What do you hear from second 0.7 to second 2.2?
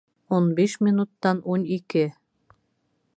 минуттан ун ике